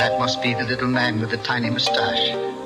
[0.00, 2.59] That must be the little man with the tiny mustache.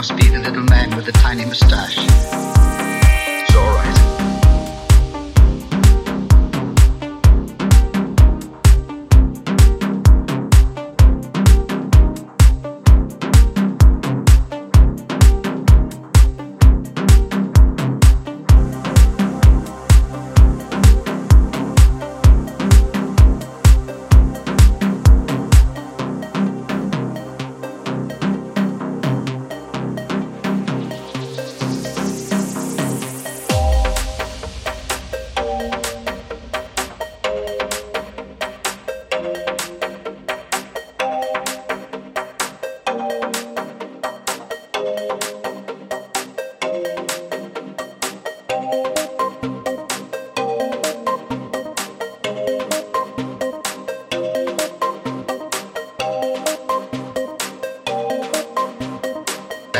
[0.00, 2.69] Must be the little man with the tiny mustache.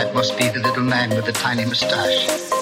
[0.01, 2.60] That must be the little man with the tiny mustache.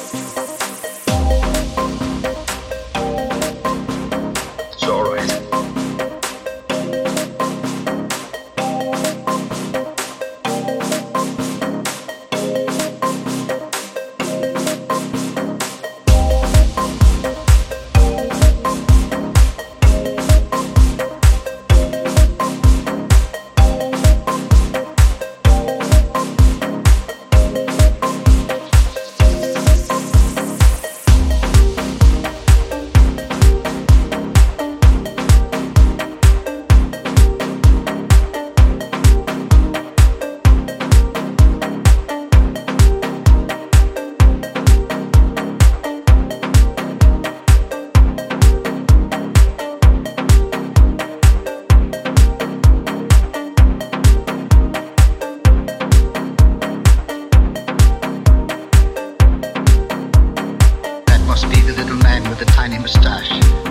[62.28, 63.67] With a tiny mustache.